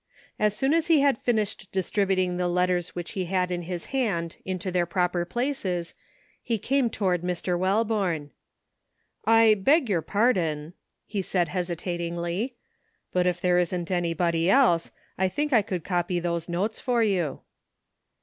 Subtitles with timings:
[0.39, 4.37] As soon as he had finished distributing the letters which he had in his hand
[4.43, 5.93] into their proper places
[6.41, 7.55] he came toward Mr.
[7.55, 8.31] Welborne.
[9.27, 10.73] '•I beg your pardon,"
[11.05, 12.55] he said hesitatingly;
[13.13, 17.41] ''but if there isn't anybody else I think I could copy those notes for you."